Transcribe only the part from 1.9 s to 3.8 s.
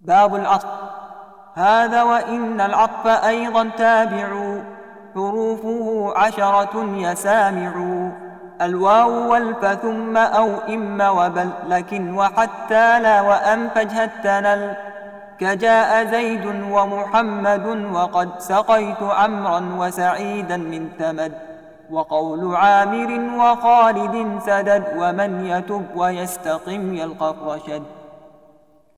وإن العطف أيضا